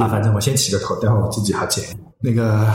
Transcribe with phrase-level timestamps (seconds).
[0.00, 1.84] 啊，反正我先起个头，待会我自己好剪。
[2.20, 2.66] 那个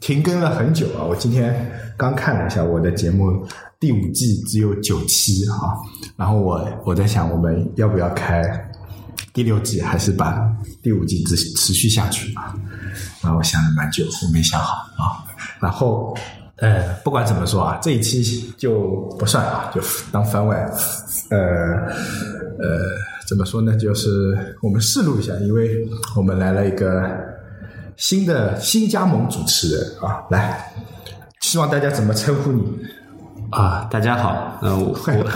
[0.00, 3.46] 停更了很久啊，我今天刚看了一下我的节目，
[3.78, 5.76] 第五季只有九期啊，
[6.16, 8.42] 然后我我在想，我们要不要开
[9.32, 10.50] 第六季，还是把
[10.82, 12.54] 第五季持持续下去啊？
[13.22, 15.24] 然后我想了蛮久，我没想好啊。
[15.60, 16.16] 然后
[16.56, 18.80] 呃，不管怎么说啊，这一期就
[19.18, 19.80] 不算啊，就
[20.12, 20.56] 当番外。
[21.30, 22.66] 呃呃，
[23.30, 23.76] 怎么说呢？
[23.76, 27.08] 就是我们试录一下，因为我们来了一个
[27.96, 30.72] 新的新加盟主持人啊，来，
[31.38, 32.62] 希望大家怎么称呼你？
[33.50, 34.92] 啊，大家好，嗯、 我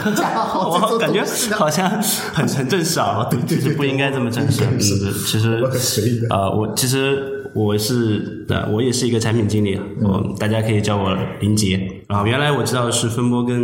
[0.07, 1.89] 大家好 我我感觉好像
[2.33, 4.65] 很很正式啊，其实不应该这么正式。
[4.65, 11.81] 嗯，其实我很随意的呃，我其实我是呃，我也是一个产品经理，我大家可以叫我林杰。
[12.09, 13.57] 然后原来我知道是分波跟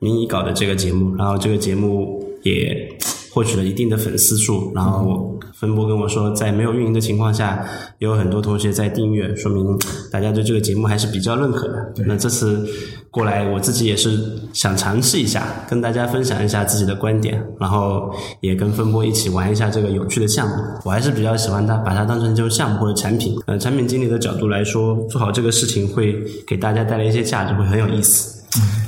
[0.00, 2.88] 明仪搞的这个节目，然后这个节目也
[3.30, 7.64] 获取了一定的粉丝数，然后分波跟我说，在没有运营的情况下，
[7.98, 9.78] 也有很多同学在订阅，说明
[10.10, 11.92] 大家对这个节目还是比较认可的。
[12.06, 12.66] 那这次
[13.10, 20.54] 过来，我自己也是想尝试一下，跟大家分享一下自己的观点，然后也跟分波一起玩一下这个有趣的项目。
[20.84, 23.36] 我还是比较喜欢它，把它当成就是项目或者产品。
[23.46, 28.37] 呃，产品经理的角度来说，做好这个事情会给大家带来一些价值，会很有意思。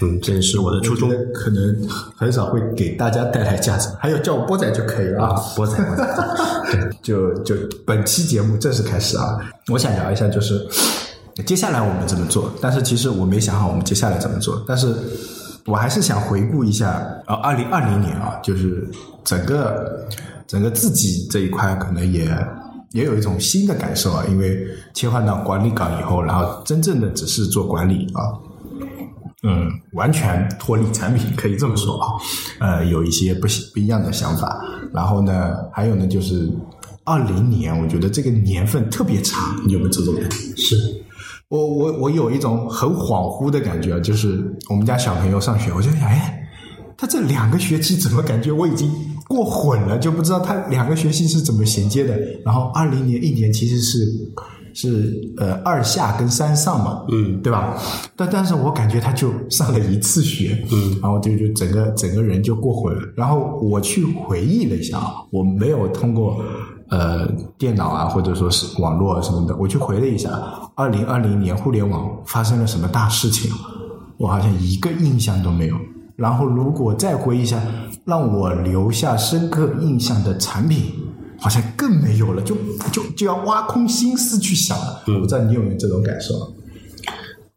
[0.03, 5.35] 嗯，这也是我的初衷可能很少会给大家带来价值，还有叫我波仔就可以了啊。
[5.57, 6.05] 波仔，波仔
[6.73, 7.55] 对，就就
[7.85, 9.39] 本期节目正式开始啊！
[9.69, 10.67] 我想聊一下，就是
[11.45, 12.51] 接下来我们怎么做。
[12.61, 14.95] 但是其实我没想好我们接下来怎么做，但是
[15.67, 16.91] 我还是想回顾一下
[17.27, 18.89] 啊，二零二零年啊，就是
[19.25, 20.07] 整个
[20.47, 22.31] 整个自己这一块可能也。
[22.93, 28.35] 也有一种新的感受啊，因为切换到管理岗以后，然后真正的只是做管理啊，
[29.43, 32.07] 嗯，完全脱离产品，可以这么说啊。
[32.59, 34.63] 呃，有一些不不一样的想法。
[34.93, 36.51] 然后呢，还有呢，就是
[37.05, 40.37] 二零年，我觉得这个年份特别长，你有没有这种感觉？
[40.57, 40.77] 是
[41.49, 46.47] 我我我有一种很恍惚的感觉啊，就是我们家小朋友上学，我就想，哎，
[46.97, 48.91] 他这两个学期怎么感觉我已经
[49.27, 52.17] 过混了，就不知道他两个学期是怎么衔接的。
[52.45, 53.99] 然后二零年一年其实是
[54.75, 57.77] 是呃二下跟三上嘛，嗯，对吧？
[58.17, 63.03] 但但是我感觉他就上了一次学，嗯，然后就就整个整个人就过混了。
[63.17, 66.43] 然后我去回忆了一下啊，我没有通过
[66.91, 67.27] 呃
[67.59, 70.31] 电脑啊或者说是网络啊什么的，我去回了一下，
[70.75, 73.51] 二零二零年互联网发生了什么大事情，
[74.17, 75.77] 我好像一个印象都没有。
[76.17, 77.61] 然后如果再回忆一下，
[78.05, 80.93] 让我留下深刻印象的产品。
[81.41, 82.55] 好像更没有了，就
[82.93, 85.03] 就就要挖空心思去想了。
[85.07, 86.55] 我不知道你有没有这种感受？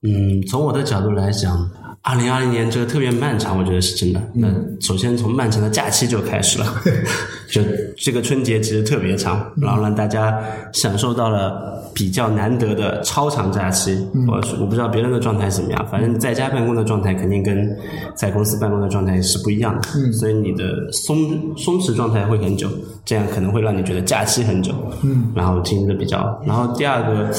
[0.01, 1.69] 嗯，从我的角度来讲，
[2.01, 4.21] 二零二零年这个特别漫长，我觉得是真的。
[4.33, 4.47] 那
[4.81, 6.81] 首先从漫长的假期就开始了，
[7.49, 7.61] 就
[7.97, 10.43] 这个春节其实特别长，然后让大家
[10.73, 14.05] 享受到了比较难得的超长假期。
[14.27, 17.77] 我我不知道别人的状态怎么样，反正在家办公的状态肯定跟
[18.15, 20.11] 在公司办公的状态是不一样的。
[20.11, 22.67] 所以你的松松弛状态会很久，
[23.05, 24.73] 这样可能会让你觉得假期很久。
[25.03, 27.29] 嗯，然后经营的比较，然后第二个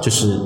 [0.00, 0.38] 就是。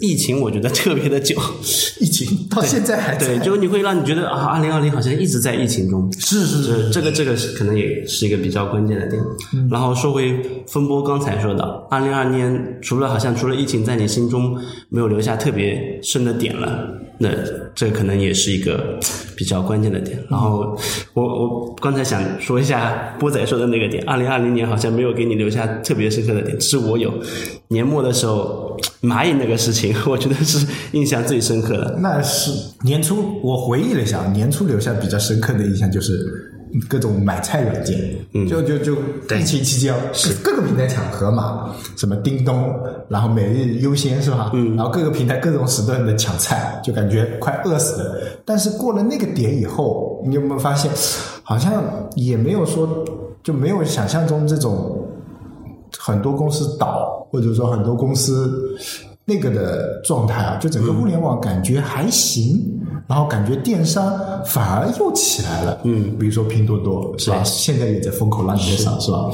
[0.00, 1.36] 疫情我觉得特别的久，
[2.00, 6.10] 疫情到现在还在对，就你会让你觉得啊，二零二零好像一直在疫情中。
[6.18, 9.22] 是是是，这这个这个是可能也是一个比较关键的点。
[9.70, 14.56] 然后说回风波刚才说的，二零二年除了好像除了疫情在你心中
[14.88, 17.28] 没有留下特别深的点了，那
[17.74, 18.98] 这可能也是一个
[19.36, 20.18] 比较关键的点。
[20.30, 20.76] 然后
[21.14, 27.12] 我我刚才想说一下波仔说的那个点，二零二零年好像没有给你留下特别深刻的点，是我有。
[27.68, 31.98] 年末的时候，蚂蚁那个事情， 我觉得是印象最深刻的。
[32.00, 32.50] 那是
[32.82, 36.52] 年初，我回忆了一下，年初留下比较深刻的印象就是
[36.88, 37.98] 各种买菜软件，
[38.34, 38.94] 嗯，就就就
[39.36, 42.74] 疫情期间是各个平台抢盒马，什么叮咚，
[43.08, 44.50] 然后每日优先是吧？
[44.54, 48.20] 嗯，然后各个平台各种时段的抢菜，就感觉快饿死了。
[48.44, 50.90] 但是过了那个点以后，你有没有发现，
[51.42, 51.82] 好像
[52.14, 53.04] 也没有说
[53.42, 55.06] 就没有想象中这种
[55.98, 58.76] 很多公司倒，或者说很多公司。
[59.28, 65.78] 那个的状态啊，就整个互联网感觉还行，然后感觉电商反而又起来了。
[65.84, 67.44] 嗯，比如说拼多多是吧？
[67.44, 69.28] 现在也在风口浪尖上是吧？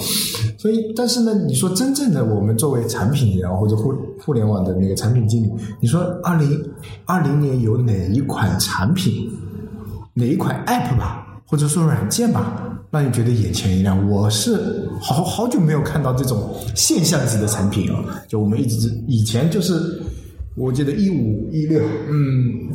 [0.59, 6.61] 所以，但是呢，你说真正的我们作为产品人或者互互联网的那个产品经理，你说二零
[7.05, 9.31] 二零年有哪一款产品，
[10.13, 12.64] 哪一款 App 吧，或者说软件吧？
[12.95, 18.23] 让你觉得眼前一亮，我是好好久没有看到这种现象级的产品了。
[18.29, 20.01] 就我们一直以前就是，
[20.55, 22.71] 我记得一五一六，嗯，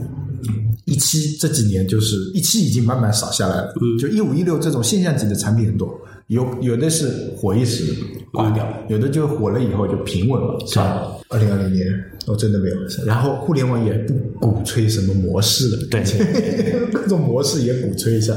[0.84, 3.74] 一七这几年就是一七已经慢慢少下来了。
[3.98, 5.90] 就一五一六这种现象级的产品很多，
[6.30, 7.92] 有有的是火一时，
[8.32, 11.18] 挂掉，有的就火了以后就平稳了，是吧？
[11.28, 11.88] 二零二零年
[12.28, 16.04] 我真的没有，然后互联网也不鼓吹什么模式了，对，
[16.94, 18.34] 各种模式也鼓吹一下。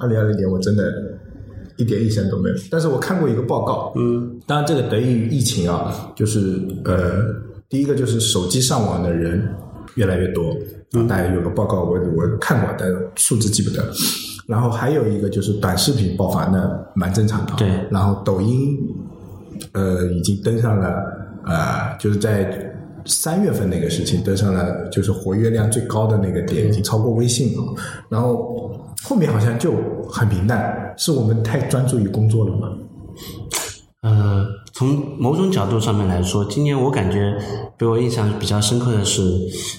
[0.00, 0.92] 二零二零年我真的
[1.76, 7.22] 一点印象都没有，但是我看过一个报告，嗯，当然这个得益于疫情啊，就是呃，
[7.68, 9.48] 第一个就是手机上网的人
[9.94, 10.56] 越来越多，
[11.08, 13.84] 大家有个报告我我看过，但数字记不得。
[14.48, 17.52] 然后还有一个就是短视频爆发，那蛮正常的。
[17.58, 17.68] 对。
[17.90, 18.78] 然后抖音，
[19.72, 20.88] 呃，已经登上了，
[21.44, 22.74] 呃，就是在
[23.04, 27.62] 三月份那个事情登上了，就是活跃量最高的那个点，已经超过微信了。
[28.08, 28.72] 然后
[29.02, 29.74] 后面好像就
[30.10, 32.68] 很平淡，是我们太专注于工作了吗？
[34.00, 37.36] 呃，从某种角度上面来说，今年我感觉
[37.76, 39.22] 给我印象比较深刻的是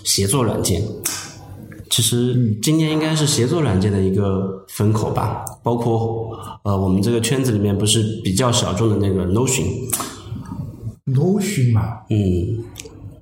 [0.04, 0.80] 协作软件。
[1.90, 12.64] 其实今年应该是协作软件的一个风口吧，包括呃我们这个圈子里面不是比较小众的那个 Notion，Notion 嘛，嗯，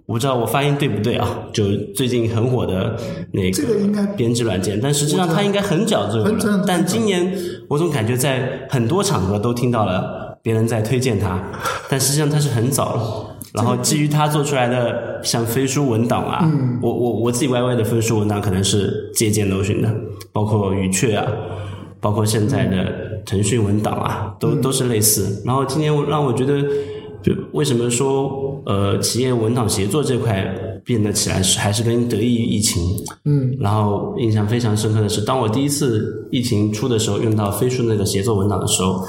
[0.05, 1.45] 我不知道我发音对不对啊？
[1.53, 1.63] 就
[1.95, 2.97] 最近很火的
[3.31, 7.33] 那个这个应该编辑软件，但实际上它应该很早就有了，但今年
[7.69, 11.41] 我总感觉在很多场合都听到了别人在推荐它，
[11.89, 13.36] 但实际上它是很早了。
[13.57, 16.49] 然后基于它做出来的像飞书文档啊，
[16.81, 19.93] 我我我自己 YY 的飞书文档可能是借鉴 Notion 的，
[20.31, 21.25] 包括语雀啊，
[21.99, 25.41] 包括现在的腾讯文档啊，都都是类似。
[25.43, 26.61] 然后今年让我觉得，
[27.23, 30.45] 就为什么说呃企业文档协作这块
[30.85, 32.83] 变得起来是还是跟得益于疫情。
[33.25, 33.57] 嗯。
[33.59, 39.03] 然后印象非常深刻的是，当我第一次疫情出的时候用到飞书那个协作文档的时候，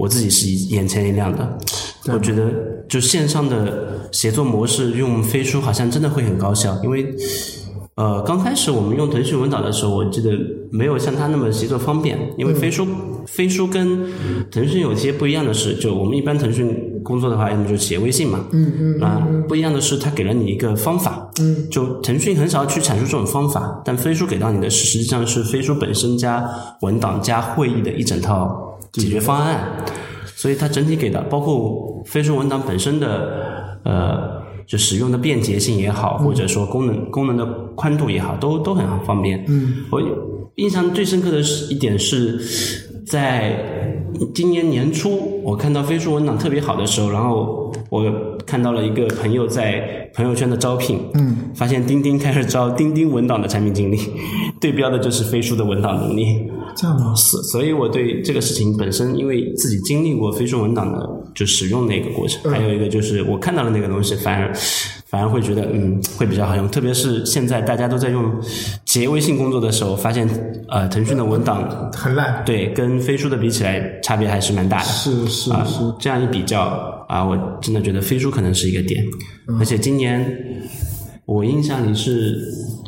[0.00, 1.58] 我自己是眼前一亮的。
[2.06, 2.50] 我觉得，
[2.88, 7.14] 就线上的协作模式用飞书好像真的会很高效，因为，
[7.96, 10.30] 呃，刚开始我们用腾讯文档的时候，我记得
[10.72, 12.86] 没有像它那么协作方便，因为飞书
[13.26, 14.10] 飞书跟
[14.50, 26.48] 腾讯有些不一样的是，就我们一般腾讯工作的话，要么就企业微信嘛，嗯嗯，啊，不一样的是，它给了你一个方法，嗯，就腾讯很少去阐述这种方法，但飞书给到你的实际上是飞书本身加
[26.80, 29.84] 文档加会议的一整套解决方案。
[30.24, 37.44] 所以它整体给的，包括飞书文档本身的，呃，就使用的便捷性也好，或者说功能功能的
[37.74, 39.44] 宽度也好，都都很方便。
[39.48, 40.00] 嗯，我
[40.54, 42.38] 印象最深刻的是一点是
[43.06, 43.54] 在
[44.34, 48.10] 今年年初，我看到飞书文档特别好的时候，然后我
[48.46, 53.98] 看到了一个朋友在朋友圈的招聘，嗯，发现钉钉开始招钉钉文档的产品经理，
[54.58, 56.50] 对标的就是飞书的文档能力。
[56.76, 57.14] 这样吗？
[57.14, 64.52] 是，所以我对这个事情本身，因为自己经历过飞书文档的就使用那个过程，还有一个就是我看到了那个东西，反而
[65.06, 66.68] 反而会觉得嗯会比较好用。
[66.68, 68.32] 特别是现在大家都在用
[68.84, 70.28] 企业微信工作的时候，发现
[70.68, 74.84] 呃腾讯的文档很烂，对，跟飞书的比起来差别还是蛮大的。
[74.84, 76.60] 是是是，这样一比较
[77.08, 79.04] 啊，我真的觉得飞书可能是一个点，
[79.58, 80.24] 而且今年
[81.30, 82.36] 我印象里是。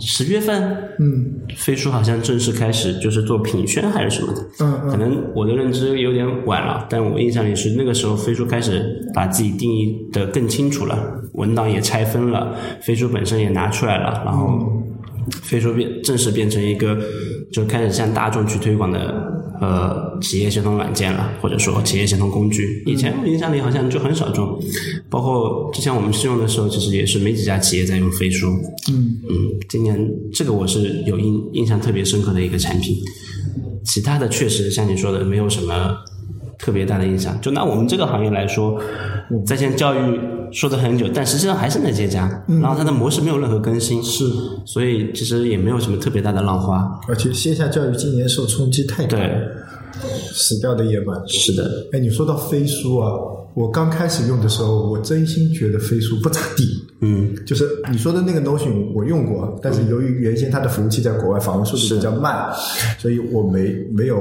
[0.04, 0.60] 十月份，
[0.98, 10.98] 嗯，飞书好像正式开始就是做品宣还是什么的，嗯嗯，可能我的认知有点晚了，但我印象里是那个时候飞书开始把自己定义的更清楚了，
[11.34, 14.58] 文档也拆分了，飞书本身也拿出来了，然后
[15.30, 16.98] 飞书变正式变成一个
[17.52, 19.31] 就开始向大众去推广的。
[19.62, 24.60] 呃，企业协同软件了，或者说企业协同工具，以前印象里好像就很少用，
[25.08, 28.48] 包括之前我们试用的时候，其实也是没几家企业在用飞书。
[28.90, 29.32] 嗯嗯，
[29.68, 29.96] 今年
[30.32, 32.96] 这个我是有印印象特别深刻的一个产品，
[33.84, 35.94] 其他的确实像你说的，没有什么
[36.62, 37.38] 特别大的影响。
[37.42, 38.80] 就拿我们这个行业来说，
[39.44, 40.18] 在线教育
[40.50, 44.24] 说的很久，但实际上还是那些家，然后它的模式没有任何更新，是，
[44.64, 46.98] 所以其实也没有什么特别大的浪花。
[47.08, 49.18] 而且线下教育今年受冲击太大。
[49.18, 49.30] 对。
[50.32, 51.28] 死掉的也蛮多。
[51.28, 53.12] 是的，哎，你说到飞书啊，
[53.54, 56.66] 我刚开始用的时候，我真心觉得飞书不咋地。
[57.02, 62.50] 嗯，就是你说的那个 Notion，我用过，但是由于原先它的服务器在国外，访问速度比较慢，
[62.98, 64.18] 所以我没没有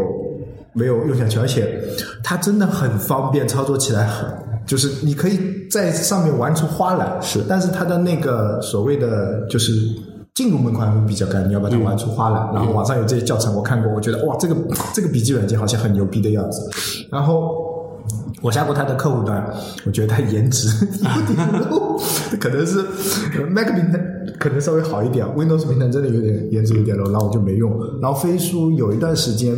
[0.74, 1.40] 没有用下去。
[1.40, 1.82] 而且
[2.24, 4.30] 它真的很方便，操作起来很，
[4.66, 7.20] 就是你可以在上面玩出花来。
[7.22, 9.72] 是，但是它的那个所谓的就是。
[10.34, 12.40] 进入门槛会比较高，你要把它玩出花来。
[12.54, 14.56] 然后网上有这些教程，我看过，我觉得哇，这个
[14.94, 16.70] 这个笔记软件好像很牛逼的样子。
[17.12, 17.52] 然后
[18.42, 19.46] 我下过他的客户端，
[19.86, 20.68] 我觉得它颜值
[21.00, 22.02] 有点 low，
[22.40, 22.80] 可能是
[23.50, 24.00] Mac 平台
[24.40, 27.72] 可能稍微好一点，Windows 平台真的有点颜值有点 low，然后我就没用。
[28.02, 29.56] 然后飞书有一段时间，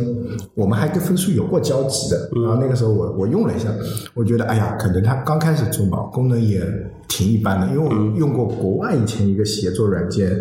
[0.54, 2.28] 我们还跟飞书有过交集的。
[2.42, 3.68] 然后那个时候我我用了一下，
[4.12, 6.62] 我觉得哎呀，可能它刚开始做嘛，功能也。
[7.06, 10.36] 挺一般的，因为我用过国外以前一个协作软件，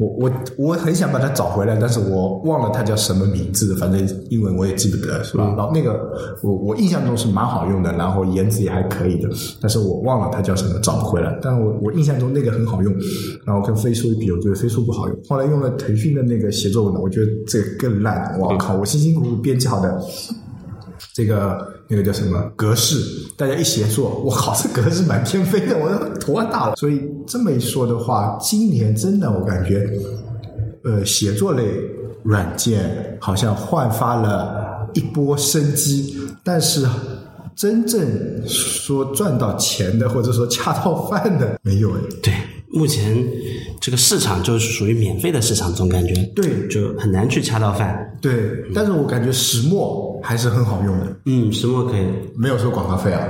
[0.00, 5.44] 我我我很想把它找回来，但是我忘了它叫什么名字，反正英文我也记不得，是吧？
[5.54, 6.10] 然后那个
[6.42, 9.28] 我我印象中是蛮好用的，然后颜值也还可以的，
[9.60, 11.38] 但是我忘了它叫什么，找不回来。
[11.42, 12.90] 但我我印象中那个很好用，
[13.44, 15.16] 然后跟飞书一比，我觉得飞书不好用。
[15.28, 18.38] 后来用了腾讯的那个写作文的，我觉得这个更烂。
[18.40, 20.00] 我靠，我辛辛苦苦编辑好的。
[21.12, 21.58] 这个
[21.90, 22.96] 那个叫什么格式？
[23.36, 26.76] 大家一协作，我靠，这格式满天飞的，我头啊大了。
[26.76, 29.84] 所以这么一说的话，今年真的我感觉，
[30.84, 31.64] 呃，写作类
[32.22, 36.86] 软件好像焕发了一波生机，但是
[37.56, 38.00] 真正
[38.46, 42.00] 说赚到钱的，或者说恰到饭的，没有哎。
[42.22, 42.32] 对。
[42.72, 43.26] 目前
[43.80, 48.09] 这个市场就是属于免费的市场，总感觉对，就很难去恰到饭。
[48.20, 51.16] 对，但是我感觉石墨还是很好用的。
[51.26, 52.04] 嗯，石墨可以，
[52.36, 53.26] 没有收广告费啊。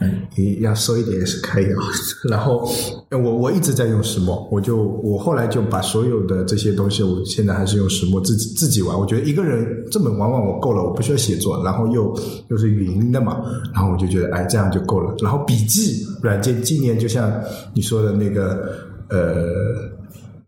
[0.00, 1.74] 嗯，你要收一点也是可以的。
[2.30, 2.66] 然后
[3.10, 8.98] 我我一直在用石墨，我就我后来就把所有的这些东西，我现在还是用石墨自己自己玩。
[8.98, 12.16] 我觉得一个人这么玩玩我够了，我不需要写作，然后又
[12.48, 13.42] 又是语音的嘛，
[13.74, 15.14] 然后我就觉得哎这样就够了。
[15.22, 17.32] 然后笔记软件今年就像
[17.74, 18.88] 你说的那个。
[19.12, 19.90] 呃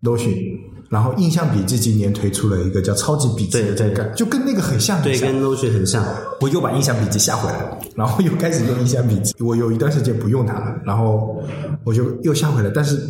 [0.04, 0.36] ，Notion，
[0.92, 6.04] 然后印象笔记今年推出了一个叫超级笔记，对对，就跟那个很像，对，跟 Notion 很像。
[6.38, 9.34] 我又把印象笔记下回来，然后又开始用印象笔记。
[9.40, 11.42] 我有一段时间不用它了，然后
[11.82, 12.70] 我就又下回来。
[12.74, 13.00] 但是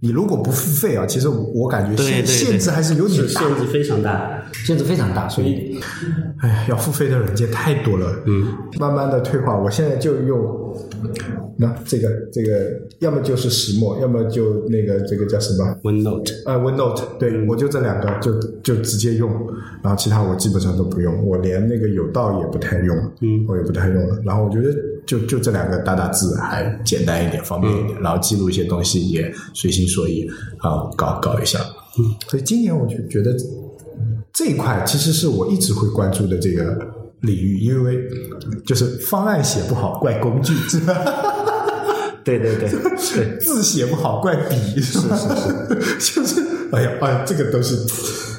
[0.00, 5.28] 你如果不付费啊，其实我感觉限限制还是有点大，限制非常大，限制非常大。
[5.28, 5.78] 所以，
[6.38, 8.46] 哎呀，要付费的软件太多了，嗯，
[8.80, 9.54] 慢慢的退化。
[9.54, 10.66] 我现在就用。
[11.56, 16.32] 那这个这个，要么就是石墨，要么就那个这个叫什么？OneNote。
[16.46, 19.30] 呃，OneNote，对我就这两个，就就直接用，
[19.82, 24.20] 然后其他我基本上都不用，我连那个有道也不太用，嗯，我也不太用了。
[24.24, 24.72] 然后我觉得
[25.06, 31.58] 就就这两个打打字还简单一点，方便一点，然后记录一些东西也随心所欲啊，搞搞一下。
[31.98, 33.34] 嗯，所以今年我就觉得
[34.32, 36.78] 这一块其实是我一直会关注的这个
[37.20, 37.98] 领域，因为
[38.64, 40.94] 就是方案写不好怪工具，是吧？
[42.24, 45.08] 对对对，对字写不好怪笔，是是
[45.98, 47.74] 是，就是哎呀哎呀，这个都是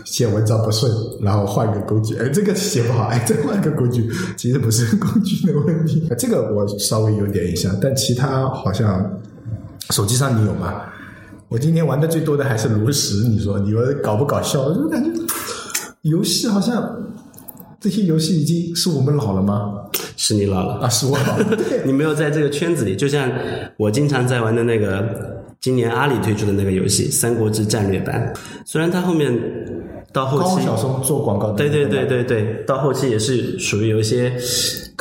[0.06, 4.08] 写文章不顺，然后换个工具，哎，这个写不好，哎，再换个工具，
[4.38, 9.20] 其实不是工具的问题，这个我稍微有点印象，但其他好像
[9.90, 10.84] 手机上你有吗？
[11.48, 14.72] 我今天玩的最多的还是炉石，你说你们搞不搞笑？
[14.72, 15.20] 就感觉
[16.04, 16.96] 游戏好像
[17.80, 19.74] 这些游戏已经是我们老了吗？
[20.18, 20.90] 是你老了啊！
[20.90, 22.96] 是我老了， 你没有在这个圈子里。
[22.96, 23.32] 就像
[23.78, 28.34] 我经常在玩的那个，今年阿里推出的那个游戏《三国志战略版》，
[28.66, 29.34] 虽然它后面
[30.12, 34.34] 到后期，高晓松做广告，对对对对对，到后期也是属于有一些。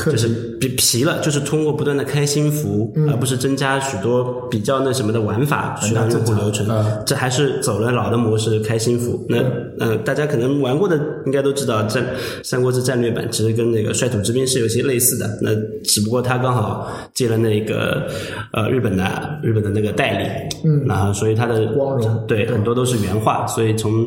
[0.07, 0.29] 就是
[0.61, 6.69] 比皮了，就是通过不断的开新服，而不是增加许多比较那什么的玩法去让用户留存。
[7.05, 9.27] 这还是走了老的模式，开新服。
[9.29, 9.39] 那
[9.81, 12.03] 呃，大家可能玩过的应该都知道，战
[12.45, 15.29] 《三国志战略版》其实跟那个《率土之滨》是有些类似的。
[15.43, 15.51] 那
[15.83, 18.07] 只不过他刚好借了那个
[18.53, 20.29] 呃日本的日本的那个代理，
[20.65, 24.07] 嗯，然后所以它的光荣对很多都是原画，所以从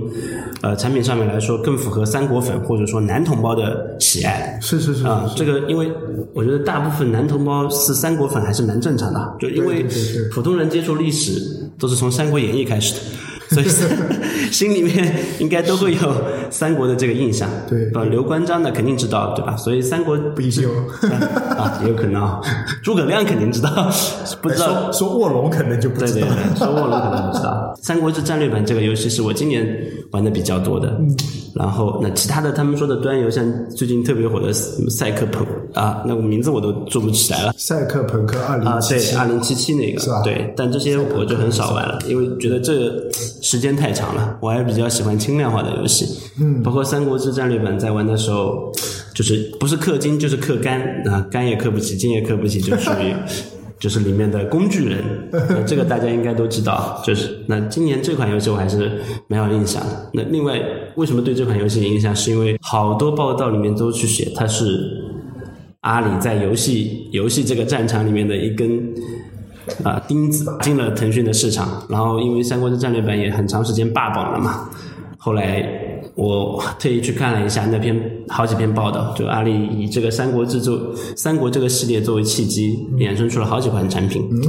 [0.62, 4.58] 呃产品上面来说更符合三国粉或者说男同胞的喜爱。
[4.62, 5.81] 是是是啊，这个因为。
[6.34, 9.86] 我觉得大部分男同胞是三国粉还是蛮正常的，就因为
[10.32, 13.02] 普通人接触历史都是从《三国演义》开始的。
[13.52, 13.66] 所以
[14.52, 16.00] 心里面应该都会有
[16.50, 17.50] 三国的这个印象。
[17.70, 19.56] 对，呃，刘关张的肯定知道，对吧？
[19.58, 20.68] 所以三国不一定
[21.58, 22.40] 啊，也有可能啊。
[22.82, 23.92] 诸葛亮肯定知道，
[24.42, 26.12] 不知道说卧龙可能就不知道。
[26.14, 27.74] 对对对，说卧龙可能不知道。
[27.82, 29.68] 三国志战略版这个游戏是我今年
[30.12, 30.88] 玩的比较多的。
[31.00, 31.16] 嗯。
[31.54, 37.54] 然后那其他的他们说的端游，像最近特别火的赛克朋啊，那个名字我都做不起来了。
[37.58, 40.22] 赛克朋克二零啊，对，二零七七那个是吧？
[40.24, 42.90] 对，但这些我就很少玩了，因为觉得这。
[43.42, 46.06] 时间太长了，我还比较喜欢轻量化的游戏，
[46.40, 48.72] 嗯，包括《三国志战略版》在玩的时候，
[49.16, 53.14] 就是不是氪金就是氪肝啊，肝也氪不起，金也氪不起，就属于
[53.80, 55.04] 就是里面的工具人，
[55.66, 57.02] 这个大家应该都知道。
[57.04, 60.10] 就是那今年这款游戏我还是蛮有印象的。
[60.14, 60.62] 那另外，
[60.96, 62.16] 为什么对这款游戏有印象？
[62.16, 65.02] 是因为好多报道里面都去写它是
[65.80, 68.94] 阿里在游戏游戏这个战场里面的一根。
[69.84, 74.70] 啊，钉子进了腾讯的市场，然后因为三国志战略版也很长时间霸榜了嘛。
[75.18, 75.64] 后来
[76.16, 77.96] 我特意去看了一下那篇
[78.28, 80.80] 好几篇报道，就阿里以这个三国志作
[81.16, 84.28] 三国这个系列作为契机，衍生出了好几款产品。
[84.32, 84.42] 嗯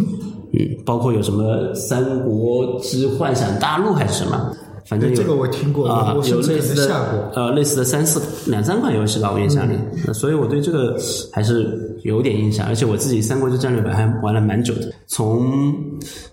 [0.54, 7.30] 嗯，包括有什么三国之幻想大陆还是什么，反正有这个我听过，啊，有类似的能下过。
[7.34, 8.20] 呃类似的三四
[8.50, 10.96] 两三款游戏吧，我印象里，那所以我对这个
[11.32, 15.72] 还是有点印象，而且我自己《三国志战略版》还玩了蛮久的，从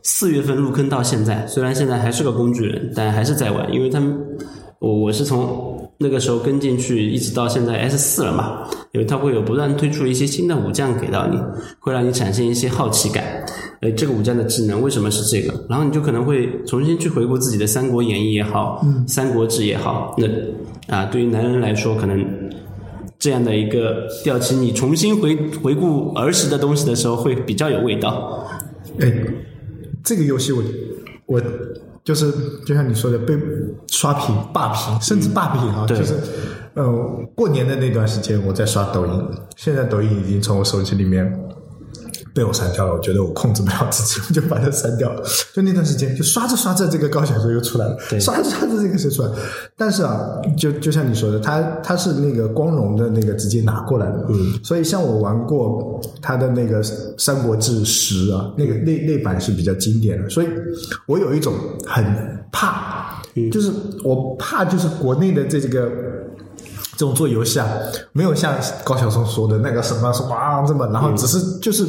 [0.04, 4.18] 四月份入坑到现在，虽然现在还是个工具人，但还是在玩，因为他们
[4.80, 11.38] 我我是从那个时候跟进去，一直到现在 S 四了嘛，因为它会有不断推出一些新的武将给到你，
[11.80, 13.24] 会让你产生一些好奇感。
[13.82, 15.66] 哎，这个武将的技能为什么是这个？
[15.70, 20.14] 然后你就可能会重新去回顾自己的《三国演义》也好，三国志》也好。
[20.18, 20.28] 那
[20.94, 22.26] 啊，对于男人来说，可能
[23.18, 25.34] 这样的一个调起你重新回
[25.64, 28.46] 回顾儿时的东西的时候，会比较有味道。
[29.00, 29.14] 哎，
[30.04, 30.62] 这个游戏我
[31.26, 31.42] 我
[32.04, 32.30] 就是
[32.66, 33.34] 就像你说的，被
[33.88, 36.16] 刷屏、霸屏，甚至霸屏啊，对就是
[36.74, 36.86] 呃，
[37.34, 39.24] 过年的那段时间我在刷抖音，
[39.56, 41.34] 现在抖音已经从我手机里面。
[42.40, 45.22] 被我删掉了，我觉得我控制不了自己， 我就把它删掉了。
[45.54, 49.30] 就那段时间，就刷着刷着，这个高小说又出来了，对刷着刷着这个谁出来？
[49.76, 56.82] 但是啊，就就像你说的，他他是那个光荣的那个直接拿过来的，嗯，所以像我玩过他的那个
[57.18, 60.48] 《三国志十》啊，那个那那版是比较经典的，所以
[61.08, 61.54] 我有一种
[61.86, 62.06] 很
[62.54, 63.70] 怕，就是
[64.06, 65.92] 我怕就是国内的这个。
[67.00, 67.66] 这种做游戏啊，
[68.12, 68.54] 没有像
[68.84, 71.86] 高晓松说的那个什么什么啊这么，然后只是就是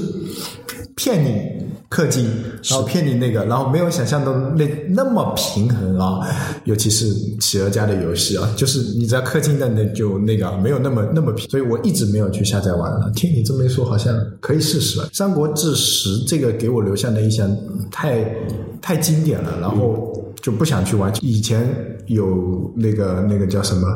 [0.95, 2.31] 骗你氪金，
[2.69, 6.21] 然后骗你那个，然后没有想象中那那么平衡啊。
[6.63, 13.11] 尤其是企鹅家的游戏啊，就是你只要氪金的那就那个没有那么那么平，所以我一直没有去下载玩了。
[13.17, 15.07] 听你这么一说，好像可以试试了。
[15.13, 17.51] 《三国志十》这个给我留下的印象
[17.91, 18.25] 太
[18.81, 21.13] 太经典了，然后就不想去玩。
[21.21, 21.69] 以前
[22.07, 23.87] 有那个那个叫什么？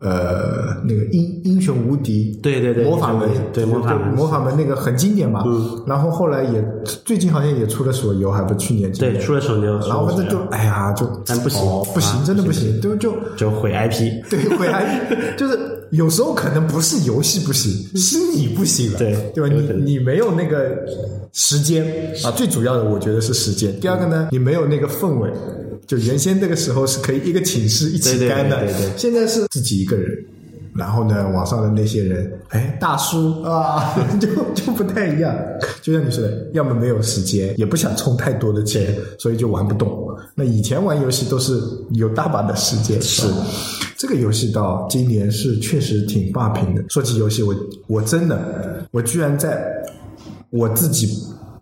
[0.00, 5.42] 呃，那个英英雄无敌，对对对魔法门，对魔法门魔法门那个很经典嘛。
[5.46, 6.62] 嗯然后后来也
[7.06, 14.28] 最近好像也出了手游，还不去年对，出了手游，然后反正就哎呀，就但不行哦不行，啊真的不行，就就就毁 IP。
[14.28, 15.58] 对，毁 IP， 就是
[15.90, 19.54] 有时候可能不是游戏不行，是你不行了，对对吧？
[19.54, 20.76] 你你没有那个
[21.32, 21.82] 时间
[22.24, 23.72] 啊，最主要的我觉得是时间。
[23.80, 25.30] 第二个呢，你没有那个氛围。
[25.86, 30.10] 就原先那个时候是可以一个寝室一起干的，对对对现在是自己一个人。
[30.76, 35.32] 然后呢，网上的那些人，哎，大叔啊， 就就不太一样。
[35.80, 40.04] 就像你说的，要么没有时间，也不想充太多的钱，所以就玩不动。
[40.34, 41.60] 那以前玩游戏都是
[41.92, 43.28] 有大把的时间，是
[43.96, 46.82] 这个游戏到今年是确实挺霸屏的。
[46.88, 47.54] 说起游戏，我
[47.86, 49.64] 我真的，我居然在
[50.50, 51.08] 我自己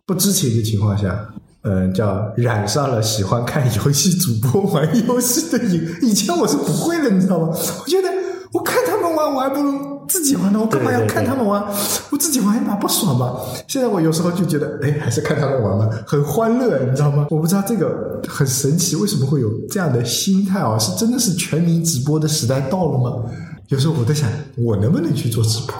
[0.06, 1.28] 不知情的情况下。
[1.62, 5.88] 嗯，叫染上了喜欢看游戏主播玩游戏的瘾。
[6.02, 7.48] 以前我是不会的，你知道吗？
[7.48, 8.08] 我觉得
[8.52, 10.58] 我看他们玩，我还不如自己玩呢。
[10.60, 11.62] 我干嘛要看他们玩？
[12.10, 13.36] 我自己玩一把不爽吗？
[13.68, 17.26] 现在我有时候就觉得，哎，还是看他们玩吧，很欢乐，你知道吗？
[17.30, 20.76] 我不知道这个很神奇，为什么会有这样的心态啊？
[20.78, 23.22] 是真的是全民直播的时代到了吗？
[23.68, 25.74] 有时候我在想，我能不能去做直播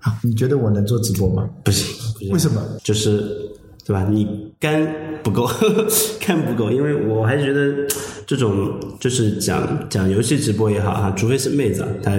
[0.00, 0.18] 啊？
[0.22, 1.46] 你觉得我能做直播吗？
[1.62, 2.60] 不行，不行为什么？
[2.82, 3.50] 就是
[3.84, 4.06] 对吧？
[4.08, 4.86] 你肝
[5.22, 5.48] 不够，
[6.24, 7.86] 肝不够，因为我还觉得
[8.26, 12.12] 这种就是讲讲游戏直播也好哈，除非是妹子，啊，她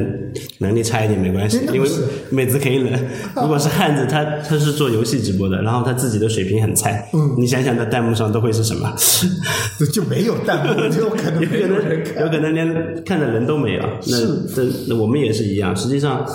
[0.59, 1.89] 能力差一点没关系因为
[2.29, 2.99] 妹子可以忍。
[3.35, 8.93] 如果是汉子，他他是做游戏直播的，然后他自己的水平很菜，嗯你想想在弹幕上都会是什么？
[9.93, 11.87] 就没有弹幕，就可能 有可。
[11.87, 13.81] 能有可能连看的人都没有。
[14.07, 14.17] 那
[14.57, 16.25] 那那我们也是一样，实际上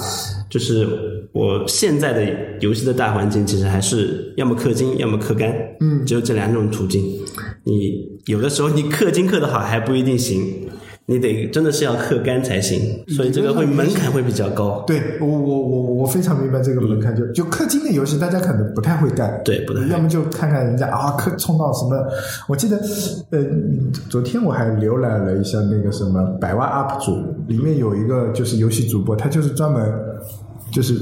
[0.49, 7.03] 就是我现在的游戏的大环境，其实还是要么氪金，要么氪肝，嗯，只有这两种途径。
[7.64, 10.43] 你有的时候你氪金氪的好还不一定行，
[11.07, 14.83] 你得真的是要氪肝才行，所以这个会门槛会比较高。
[14.87, 19.88] 对我我我我非常明白这个门槛，就就氪金的游戏，大家可能不太会干，对不太会。
[19.88, 21.97] 要么就看看人家啊氪冲到什么，
[22.49, 22.79] 我记得
[23.31, 23.45] 呃
[24.09, 27.12] 昨天我还浏览了一下那个什么百万 UP 主，
[27.47, 29.83] 里面有一个就是游戏主播，他就是专门
[30.70, 30.94] 就是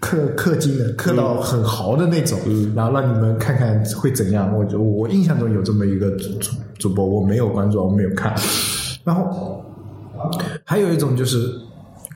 [0.00, 2.38] 氪氪金的，氪到很豪的那种，
[2.74, 4.56] 然后让你们看看会怎样。
[4.56, 8.34] 我就我印象中有这么一个主主主播，我没有关注，我没有看，
[9.04, 9.64] 然后。
[10.64, 11.48] 还有一种就是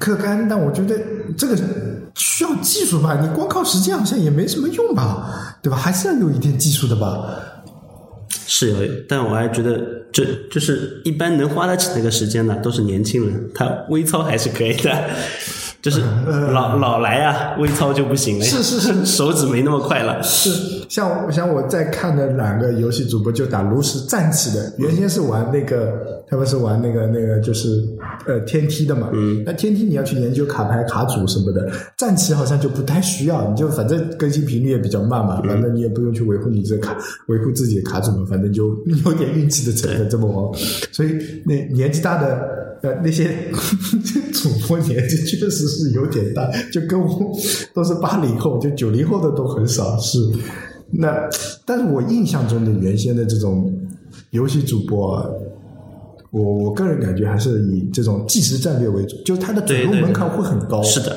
[0.01, 1.01] 氪肝，但我觉得
[1.39, 1.57] 这个
[2.17, 5.77] 需要技术吧，你光靠时间好像也没什么用吧，对吧？
[5.77, 7.25] 还是要有一点技术的吧。
[8.29, 8.77] 是有，
[9.09, 15.11] 但我还觉得这就是一般能花得起那个时间的都是年轻人，他微操还是可以的。
[15.83, 16.01] 就是
[16.53, 20.23] 老老来啊，微操就不行了呀，是是是手指没那么快了。
[20.23, 20.49] 是
[20.89, 27.83] 像像我在看的两个游戏主播，就打炉石战棋的，原先是玩那个，他们是玩那个那个就是
[28.29, 29.11] 呃天梯的嘛。
[29.13, 29.43] 嗯。
[29.45, 31.69] 那天梯你要去研究卡牌卡组什么的，
[31.99, 38.69] 战棋好像就不太需要，你就反正更新频率也比较慢嘛，反正你也不用去维护你这卡，维护自己的卡组嘛，反正就
[39.05, 40.61] 有点运气的成分这么玩。
[40.93, 42.62] 所以那年纪大的。
[42.83, 43.51] 呃，那些
[44.33, 47.33] 主播年纪确实是有点大，就跟我
[47.75, 49.99] 都是八零后，就九零后的都很少。
[49.99, 50.19] 是，
[50.91, 51.29] 那
[51.65, 53.73] 但是我印象中的原先的这种
[54.31, 55.25] 游戏主播，
[56.31, 60.83] 我我个人感觉还是以这种即时战略为主，就它的准入门槛会很高。
[60.83, 61.17] 是的，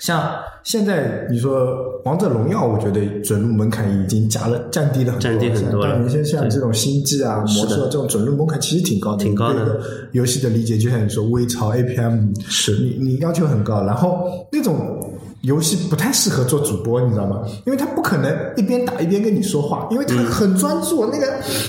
[0.00, 0.32] 像。
[0.64, 5.30] 现在你说王者荣耀，我觉得准入门槛已经加了降低了很多。
[5.30, 9.24] 降低很多但原先像这种星际啊、魔兽这种准入门槛其实挺高的。
[9.24, 9.80] 挺高的。
[10.12, 17.42] 游戏的理解就像你说微超 APM，是你你要求很高，然后那种游戏不太适合做主播，你知道吗？
[17.66, 21.06] 因为他不可能一边打一边跟你说话，因为他很专注。
[21.10, 21.26] 那个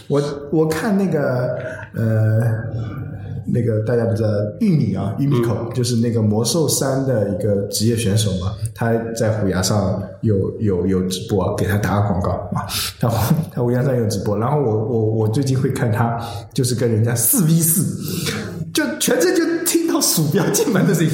[0.10, 0.21] 我
[0.52, 1.56] 我看那个
[1.95, 3.14] 呃。
[3.45, 4.29] 那个大家都知道
[4.60, 12.65] 玉米啊，玉米口就是那个魔兽三的一个职业选手嘛，他在虎牙上有有有直播，给他打个广告啊，
[12.99, 13.10] 他
[13.51, 16.19] 他虎牙上有直播，然后我我我最近会看他，
[16.53, 18.31] 就是跟人家四 v 四，
[18.73, 19.43] 就全程就。
[20.05, 21.11] 鼠标键盘的声音，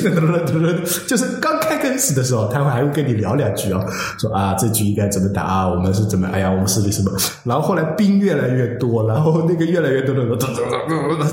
[1.07, 3.83] 就是刚开开始的时候，他会还会跟你聊两句哦，
[4.19, 7.11] 说啊这局应该怎么打啊，我们是怎么，哎呀我们是什么，
[7.45, 10.37] 然后后来兵越来越多，然后那个越来越多的，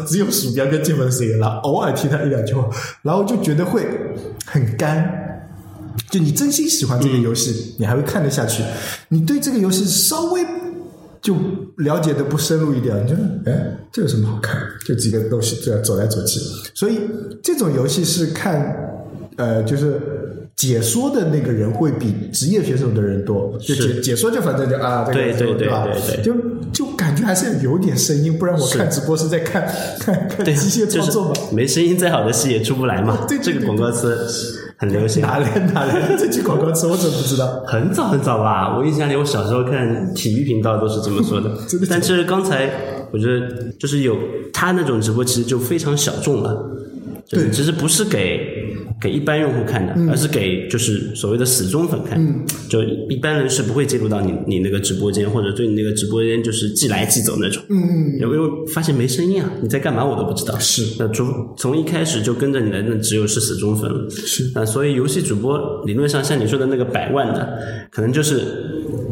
[0.07, 2.69] 只有鼠标跟键盘的声音了，偶尔听他一两句话，
[3.03, 3.87] 然后就觉得会
[4.47, 5.27] 很干。
[6.11, 8.63] 就你真心喜欢这个游戏，你还会看得下去；
[9.09, 10.47] 你对这个游戏稍微。
[11.21, 11.35] 就
[11.79, 13.15] 了解的不深入一点，你就
[13.51, 14.61] 哎，这有什么好看？
[14.87, 16.41] 就几个东西这样走来走去，
[16.75, 17.01] 所以
[17.43, 18.75] 这种游戏是看，
[19.37, 20.01] 呃，就是
[20.57, 23.57] 解说的那个人会比职业选手的人多。
[23.61, 25.87] 就解解说就反正就啊，对对对吧？
[26.23, 26.35] 就
[26.73, 29.67] 就感觉还是有点声音，不然我看直播是在看
[29.99, 31.35] 看看机械操作嘛。
[31.53, 33.27] 没声音，再好的戏也出不来嘛。
[33.29, 34.68] 对这个广告词。
[34.79, 36.87] 很流行， 哪来哪来这句广告词？
[36.87, 37.63] 我怎么不知道？
[37.67, 41.51] 很早很早吧，我印象里，我小时候看体育频道都是这么说的。
[41.91, 42.71] 但是刚才
[43.13, 44.17] 我觉得，就是有
[44.53, 46.71] 他那种直播，其实就非常小众了。
[47.29, 48.58] 对，其实不是给。
[49.01, 52.19] 给一般用户看的，而是给就是所谓的死忠粉看。
[52.69, 57.63] 就一般人是不会进入到你你那个直播间，或者对你那个直播间就是即来即走那种。
[57.69, 58.19] 嗯嗯。
[58.21, 58.39] 因为
[58.73, 60.59] 发现没声音啊，你在干嘛我都不知道。
[60.59, 60.97] 是。
[60.99, 64.11] 那从从一开始就跟着你的，那只有是死忠粉了。
[64.11, 64.51] 是。
[64.55, 67.59] 那所以游戏主播理论上像你说的那个百万的，
[67.91, 68.67] 可能就是。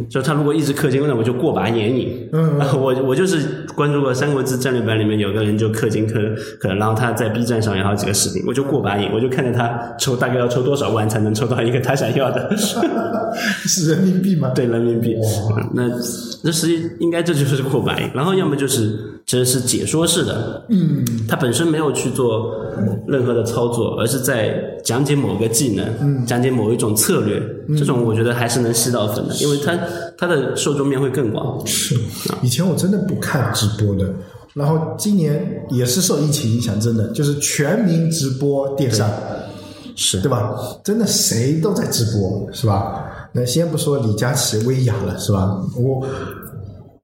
[0.08, 2.28] 就他如果一直氪金，那我就过把眼瘾。
[2.32, 12.50] 嗯， 我我就是关注过《三国志战略版》里面有个人就氪金氪氪，然后他在 B 站上有好几个视频，我就过把瘾，我就看着他抽大概要抽多少万才能抽到一个他想要的。
[13.66, 14.50] 是人民币吗？
[14.54, 15.16] 对，人民币。
[15.74, 15.88] 那
[16.42, 20.64] 那实际应该这就是过把瘾，然后要么就是这是解说式的。
[20.68, 22.54] 嗯，他本身没有去做
[23.08, 27.42] 任何的操作，而是在讲解某个技能，讲解某一种策略。
[27.76, 29.76] 这种我觉得还是能吸到粉的，因为他
[30.16, 31.60] 他的受众面会更广。
[31.66, 31.96] 是，
[32.40, 34.08] 以前我真的不看直播的，
[34.54, 39.10] 然后今年也是受疫情影响，真的就是全民直播电商，
[39.96, 40.54] 是对吧？
[40.84, 43.28] 真的谁都在直播，是吧？
[43.32, 45.60] 那先不说李佳琦、薇娅了，是吧？
[45.76, 46.06] 我。